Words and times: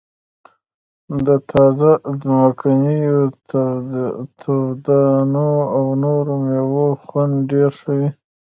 د 1.25 1.27
تازه 1.51 1.91
ځمکنیو 2.21 3.19
توتانو 4.41 5.49
او 5.75 5.83
نورو 6.03 6.33
میوو 6.45 6.87
خوند 7.05 7.33
ډیر 7.51 7.69
ښه 7.79 7.91
وي 7.97 8.09